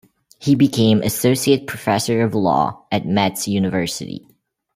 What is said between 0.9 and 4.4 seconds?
associate professor of Law at Metz university.